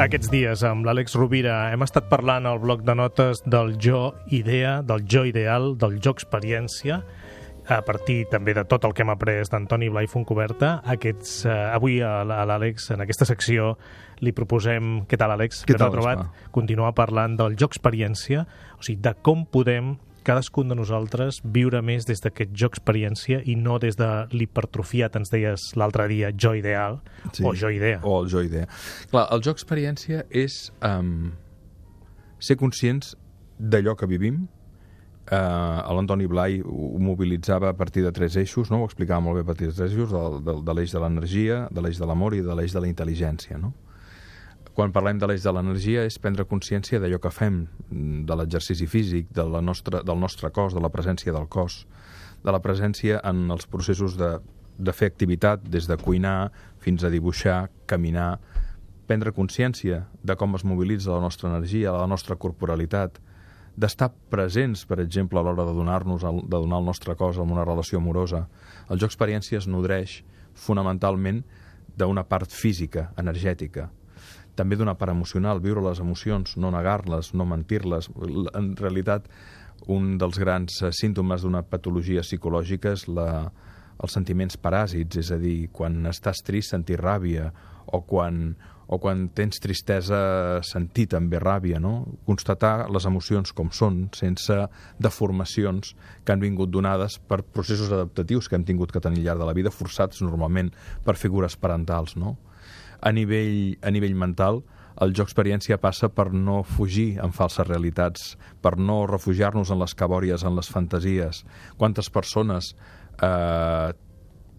aquests 0.00 0.30
dies 0.32 0.62
amb 0.64 0.86
l'Àlex 0.88 1.12
Rovira. 1.18 1.54
Hem 1.74 1.82
estat 1.84 2.06
parlant 2.08 2.46
al 2.48 2.60
bloc 2.62 2.80
de 2.88 2.94
notes 2.96 3.42
del 3.44 3.74
jo 3.76 4.14
idea, 4.32 4.78
del 4.86 5.04
jo 5.04 5.26
ideal, 5.28 5.74
del 5.76 5.98
jo 6.00 6.14
experiència, 6.16 7.02
a 7.68 7.80
partir 7.84 8.24
també 8.32 8.54
de 8.56 8.64
tot 8.64 8.86
el 8.88 8.94
que 8.96 9.04
hem 9.04 9.12
après 9.12 9.50
d'Antoni 9.52 9.90
Blai 9.92 10.08
Foncoberta. 10.08 10.78
Aquests, 10.94 11.44
eh, 11.44 11.56
avui 11.76 12.00
a 12.00 12.24
l'Àlex, 12.24 12.88
en 12.94 13.04
aquesta 13.04 13.28
secció, 13.28 13.74
li 14.24 14.32
proposem... 14.32 15.02
Què 15.10 15.20
tal, 15.20 15.36
Àlex? 15.36 15.66
Què 15.68 15.76
tal, 15.76 15.92
trobat? 15.92 16.24
Continuar 16.50 16.94
parlant 16.96 17.36
del 17.36 17.58
jo 17.60 17.68
experiència, 17.68 18.46
o 18.78 18.86
sigui, 18.86 19.02
de 19.04 19.12
com 19.20 19.44
podem 19.44 19.98
cadascun 20.26 20.70
de 20.70 20.76
nosaltres 20.78 21.40
viure 21.44 21.80
més 21.84 22.06
des 22.08 22.22
d'aquest 22.24 22.52
jo 22.56 22.68
experiència 22.70 23.40
i 23.48 23.56
no 23.56 23.78
des 23.82 23.98
de 23.98 24.08
l'hipertrofiat, 24.34 25.16
ens 25.16 25.32
deies 25.32 25.70
l'altre 25.80 26.06
dia, 26.10 26.32
jo 26.36 26.54
ideal 26.58 27.00
sí. 27.32 27.44
o 27.44 27.54
jo 27.54 27.70
idea. 27.72 28.00
O 28.04 28.20
el 28.22 28.30
jo 28.32 28.44
idea. 28.44 28.68
Clar, 29.10 29.26
el 29.34 29.44
jo 29.44 29.54
experiència 29.54 30.24
és 30.30 30.62
um, 30.86 31.30
ser 32.40 32.56
conscients 32.60 33.14
d'allò 33.60 33.96
que 33.96 34.08
vivim. 34.10 34.46
Uh, 35.30 35.84
L'Antoni 35.94 36.26
Blai 36.26 36.58
ho 36.64 36.98
mobilitzava 36.98 37.68
a 37.70 37.76
partir 37.78 38.02
de 38.02 38.10
tres 38.10 38.34
eixos, 38.40 38.70
no? 38.72 38.80
ho 38.82 38.88
explicava 38.88 39.22
molt 39.22 39.38
bé 39.38 39.44
a 39.44 39.48
partir 39.52 39.68
de 39.68 39.76
tres 39.76 39.92
eixos, 39.92 40.10
de, 40.10 40.40
de, 40.46 40.56
de 40.66 40.74
l'eix 40.74 40.94
de 40.96 41.02
l'energia, 41.02 41.60
de 41.70 41.84
l'eix 41.84 42.00
de 42.00 42.08
l'amor 42.08 42.34
i 42.34 42.42
de 42.42 42.56
l'eix 42.56 42.74
de 42.74 42.82
la 42.82 42.90
intel·ligència. 42.90 43.60
No? 43.60 43.72
Quan 44.80 44.94
parlem 44.96 45.18
de 45.20 45.28
l'eix 45.28 45.42
de 45.44 45.52
l'energia 45.52 46.06
és 46.08 46.14
prendre 46.16 46.46
consciència 46.48 46.96
d'allò 47.02 47.18
que 47.20 47.28
fem, 47.36 47.56
de 48.24 48.36
l'exercici 48.38 48.86
físic, 48.88 49.26
de 49.36 49.44
la 49.44 49.60
nostra, 49.60 50.00
del 50.00 50.16
nostre 50.16 50.48
cos, 50.56 50.72
de 50.72 50.80
la 50.80 50.88
presència 50.88 51.34
del 51.36 51.50
cos, 51.52 51.82
de 52.40 52.54
la 52.54 52.62
presència 52.64 53.18
en 53.28 53.42
els 53.52 53.68
processos 53.68 54.16
de, 54.16 54.30
de 54.80 54.94
fer 54.96 55.10
activitat, 55.12 55.68
des 55.68 55.84
de 55.90 55.98
cuinar 56.00 56.48
fins 56.80 57.04
a 57.04 57.12
dibuixar, 57.12 57.66
caminar, 57.84 58.38
prendre 59.04 59.34
consciència 59.36 60.06
de 60.24 60.38
com 60.40 60.56
es 60.56 60.64
mobilitza 60.64 61.12
la 61.12 61.20
nostra 61.26 61.52
energia, 61.52 61.92
la 61.92 62.08
nostra 62.08 62.40
corporalitat, 62.40 63.20
d'estar 63.76 64.14
presents, 64.32 64.88
per 64.88 65.02
exemple, 65.04 65.36
a 65.36 65.44
l'hora 65.44 65.68
de 65.68 65.76
donar-nos 65.76 66.24
de 66.24 66.56
donar 66.56 66.80
el 66.80 66.88
nostre 66.88 67.20
cos 67.20 67.36
en 67.36 67.52
una 67.52 67.68
relació 67.68 68.00
amorosa. 68.00 68.46
El 68.88 68.96
joc 68.96 69.12
experiència 69.12 69.60
es 69.60 69.68
nodreix 69.68 70.22
fonamentalment 70.56 71.44
d'una 72.00 72.24
part 72.24 72.48
física, 72.48 73.10
energètica, 73.20 73.90
també 74.58 74.78
d'una 74.78 74.96
part 74.98 75.12
emocional, 75.12 75.62
viure 75.62 75.82
les 75.84 76.00
emocions, 76.02 76.56
no 76.56 76.70
negar-les, 76.74 77.32
no 77.34 77.46
mentir-les. 77.48 78.10
En 78.54 78.74
realitat, 78.78 79.28
un 79.88 80.16
dels 80.20 80.38
grans 80.38 80.82
eh, 80.82 80.92
símptomes 80.92 81.44
d'una 81.44 81.62
patologia 81.66 82.24
psicològica 82.26 82.94
és 82.96 83.06
la, 83.08 83.30
els 84.00 84.16
sentiments 84.16 84.58
paràsits, 84.60 85.20
és 85.20 85.30
a 85.32 85.38
dir, 85.40 85.70
quan 85.72 86.04
estàs 86.10 86.42
trist 86.44 86.74
sentir 86.74 87.00
ràbia, 87.00 87.50
o 87.90 88.02
quan, 88.06 88.52
o 88.86 88.98
quan 89.02 89.28
tens 89.34 89.60
tristesa 89.62 90.60
sentir 90.66 91.08
també 91.14 91.40
ràbia, 91.42 91.80
no? 91.82 92.04
Constatar 92.26 92.90
les 92.92 93.06
emocions 93.08 93.52
com 93.56 93.72
són, 93.74 94.04
sense 94.16 94.56
deformacions 95.02 95.94
que 96.24 96.34
han 96.34 96.42
vingut 96.42 96.70
donades 96.70 97.18
per 97.18 97.42
processos 97.42 97.90
adaptatius 97.90 98.48
que 98.48 98.58
hem 98.58 98.66
tingut 98.68 98.92
que 98.92 99.02
tenir 99.02 99.24
al 99.24 99.30
llarg 99.30 99.44
de 99.44 99.50
la 99.50 99.56
vida, 99.56 99.74
forçats 99.74 100.22
normalment 100.22 100.70
per 101.04 101.18
figures 101.18 101.58
parentals, 101.58 102.16
no? 102.16 102.36
A 103.00 103.12
nivell, 103.12 103.78
a 103.82 103.90
nivell 103.90 104.14
mental, 104.14 104.62
el 105.00 105.14
joc 105.16 105.30
experiència 105.30 105.78
passa 105.80 106.10
per 106.12 106.28
no 106.34 106.60
fugir 106.66 107.14
en 107.24 107.32
falses 107.32 107.66
realitats, 107.66 108.34
per 108.60 108.76
no 108.76 109.06
refugiar-nos 109.08 109.70
en 109.72 109.80
les 109.80 109.94
cabòries, 109.96 110.44
en 110.44 110.56
les 110.58 110.68
fantasies. 110.68 111.44
Quantes 111.80 112.10
persones 112.12 112.74
eh, 113.22 113.92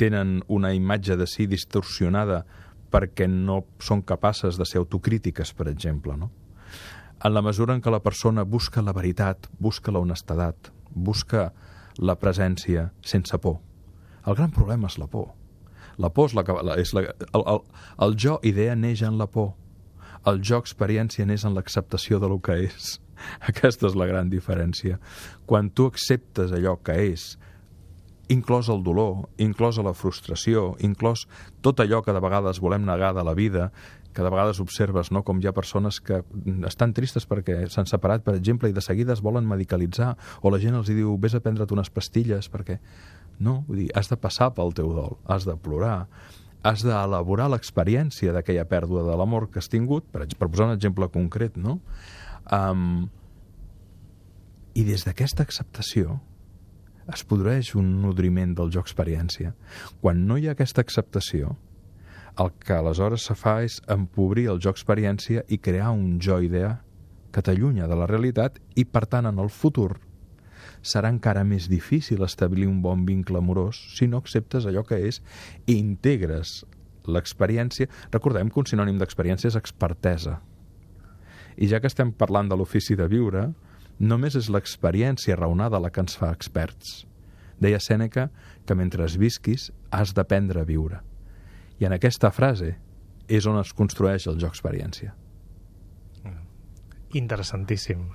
tenen 0.01 0.39
una 0.47 0.73
imatge 0.73 1.17
de 1.17 1.27
si 1.29 1.45
distorsionada 1.45 2.43
perquè 2.91 3.27
no 3.29 3.61
són 3.79 4.01
capaces 4.01 4.57
de 4.57 4.65
ser 4.65 4.81
autocrítiques, 4.81 5.53
per 5.53 5.69
exemple, 5.69 6.17
no? 6.17 6.31
En 7.21 7.35
la 7.35 7.43
mesura 7.45 7.75
en 7.77 7.83
què 7.85 7.91
la 7.93 8.01
persona 8.01 8.43
busca 8.43 8.81
la 8.81 8.95
veritat, 8.97 9.45
busca 9.59 9.93
la 9.93 10.01
honestedat, 10.01 10.71
busca 10.89 11.51
la 12.01 12.17
presència 12.17 12.89
sense 13.05 13.37
por. 13.37 13.59
El 14.25 14.35
gran 14.39 14.49
problema 14.51 14.89
és 14.89 14.97
la 14.97 15.05
por 15.05 15.29
la 15.97 16.11
por 16.13 16.29
és 16.29 16.35
la, 16.37 16.45
la, 16.63 16.77
és 16.79 16.93
la, 16.95 17.05
el, 17.33 17.43
el, 17.43 17.61
el 18.07 18.17
jo 18.19 18.39
idea 18.47 18.75
neix 18.75 19.03
en 19.07 19.17
la 19.19 19.27
por. 19.27 19.53
El 20.27 20.41
jo 20.45 20.59
experiència 20.61 21.25
neix 21.25 21.45
en 21.45 21.55
l'acceptació 21.57 22.19
de 22.21 22.29
lo 22.29 22.39
que 22.43 22.59
és. 22.67 22.97
Aquesta 23.51 23.89
és 23.89 23.97
la 23.97 24.09
gran 24.09 24.29
diferència. 24.29 24.99
Quan 25.45 25.71
tu 25.73 25.87
acceptes 25.91 26.53
allò 26.55 26.77
que 26.83 26.97
és, 27.11 27.33
inclòs 28.31 28.69
el 28.71 28.83
dolor, 28.85 29.25
inclòs 29.43 29.81
la 29.83 29.95
frustració, 29.97 30.75
inclòs 30.79 31.25
tot 31.65 31.81
allò 31.83 32.01
que 32.05 32.13
de 32.15 32.21
vegades 32.23 32.61
volem 32.63 32.85
negar 32.87 33.11
de 33.17 33.25
la 33.27 33.33
vida, 33.35 33.71
que 34.13 34.23
de 34.23 34.29
vegades 34.29 34.59
observes 34.59 35.11
no? 35.11 35.23
com 35.23 35.39
hi 35.39 35.47
ha 35.47 35.55
persones 35.55 36.01
que 36.03 36.21
estan 36.67 36.93
tristes 36.93 37.27
perquè 37.27 37.61
s'han 37.71 37.87
separat, 37.87 38.23
per 38.25 38.35
exemple, 38.35 38.69
i 38.69 38.75
de 38.75 38.83
seguida 38.83 39.13
es 39.15 39.23
volen 39.23 39.47
medicalitzar, 39.47 40.15
o 40.41 40.51
la 40.51 40.59
gent 40.59 40.75
els 40.79 40.91
diu 40.91 41.15
vés 41.19 41.35
a 41.35 41.41
prendre't 41.43 41.71
unes 41.71 41.91
pastilles 41.91 42.51
perquè 42.51 42.79
no, 43.41 43.61
vull 43.67 43.83
dir, 43.83 43.89
has 43.97 44.11
de 44.11 44.17
passar 44.21 44.51
pel 44.57 44.73
teu 44.77 44.91
dol, 44.95 45.17
has 45.25 45.47
de 45.49 45.55
plorar, 45.57 46.05
has 46.63 46.83
d'elaborar 46.85 47.49
l'experiència 47.51 48.33
d'aquella 48.35 48.67
pèrdua 48.69 49.03
de 49.07 49.15
l'amor 49.17 49.49
que 49.49 49.61
has 49.61 49.71
tingut, 49.71 50.05
per, 50.13 50.27
per 50.29 50.47
posar 50.47 50.69
un 50.69 50.75
exemple 50.75 51.09
concret, 51.13 51.57
no? 51.57 51.79
Um, 52.53 53.09
I 54.77 54.85
des 54.87 55.03
d'aquesta 55.07 55.43
acceptació 55.43 56.19
es 57.11 57.25
produeix 57.27 57.73
un 57.75 57.89
nodriment 58.03 58.53
del 58.55 58.69
joc 58.71 58.87
experiència. 58.87 59.55
Quan 60.03 60.21
no 60.29 60.37
hi 60.37 60.47
ha 60.47 60.53
aquesta 60.55 60.83
acceptació, 60.85 61.55
el 62.39 62.53
que 62.61 62.77
aleshores 62.77 63.25
se 63.27 63.35
fa 63.35 63.57
és 63.65 63.81
empobrir 63.91 64.47
el 64.53 64.61
joc 64.63 64.77
experiència 64.77 65.43
i 65.49 65.59
crear 65.59 65.91
un 65.91 66.21
jo 66.23 66.39
idea 66.45 66.77
que 67.31 67.43
t'allunya 67.43 67.89
de 67.89 67.97
la 67.97 68.07
realitat 68.07 68.59
i, 68.75 68.85
per 68.85 69.05
tant, 69.09 69.27
en 69.27 69.39
el 69.39 69.49
futur 69.51 69.97
serà 70.81 71.11
encara 71.13 71.43
més 71.45 71.69
difícil 71.69 72.23
establir 72.25 72.67
un 72.67 72.81
bon 72.81 73.05
vincle 73.05 73.39
amorós 73.39 73.79
si 73.95 74.07
no 74.09 74.21
acceptes 74.21 74.65
allò 74.65 74.83
que 74.87 74.99
és 75.07 75.21
i 75.67 75.77
integres 75.77 76.61
l'experiència. 77.05 77.89
Recordem 78.11 78.49
que 78.49 78.61
un 78.61 78.69
sinònim 78.69 78.97
d'experiència 79.01 79.49
és 79.51 79.57
expertesa. 79.57 80.39
I 81.57 81.67
ja 81.69 81.81
que 81.81 81.89
estem 81.89 82.13
parlant 82.13 82.49
de 82.49 82.57
l'ofici 82.57 82.95
de 82.97 83.07
viure, 83.11 83.49
només 83.99 84.35
és 84.37 84.49
l'experiència 84.49 85.37
raonada 85.37 85.81
la 85.81 85.91
que 85.93 86.01
ens 86.01 86.17
fa 86.17 86.31
experts. 86.33 87.05
Deia 87.61 87.79
Sèneca 87.79 88.29
que 88.65 88.77
mentre 88.77 89.05
es 89.05 89.17
visquis 89.21 89.69
has 89.91 90.15
d'aprendre 90.17 90.61
a 90.61 90.65
viure. 90.67 91.01
I 91.77 91.85
en 91.85 91.97
aquesta 91.97 92.31
frase 92.33 92.75
és 93.29 93.45
on 93.45 93.59
es 93.61 93.73
construeix 93.77 94.25
el 94.27 94.39
joc 94.41 94.55
experiència. 94.55 95.13
Interessantíssim 97.19 98.09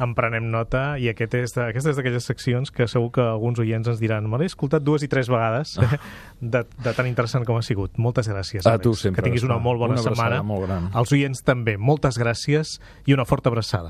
en 0.00 0.14
prenem 0.16 0.48
nota 0.52 0.94
i 1.00 1.10
aquest 1.10 1.34
és 1.36 1.54
de, 1.54 1.62
aquesta 1.68 1.92
és 1.92 1.98
d'aquelles 1.98 2.24
seccions 2.24 2.72
que 2.72 2.86
segur 2.88 3.10
que 3.14 3.24
alguns 3.24 3.60
oients 3.60 3.90
ens 3.92 4.00
diran 4.00 4.28
me 4.30 4.40
l'he 4.40 4.48
escoltat 4.48 4.84
dues 4.84 5.04
i 5.04 5.10
tres 5.12 5.28
vegades 5.32 5.74
ah. 5.80 5.90
de, 6.40 6.62
de 6.64 6.94
tan 6.96 7.08
interessant 7.10 7.44
com 7.48 7.58
ha 7.60 7.64
sigut. 7.64 7.98
Moltes 8.00 8.30
gràcies. 8.30 8.66
A 8.68 8.78
tu 8.80 8.94
sempre. 8.96 9.20
Que 9.20 9.28
tinguis 9.28 9.44
una 9.46 9.58
molt 9.60 9.82
bona 9.82 9.98
una 9.98 10.04
setmana. 10.04 10.40
Molt 10.46 10.66
gran. 10.68 10.88
Els 10.96 11.12
oients 11.16 11.44
també. 11.44 11.76
Moltes 11.76 12.18
gràcies 12.20 12.78
i 13.06 13.16
una 13.16 13.26
forta 13.28 13.52
abraçada. 13.52 13.88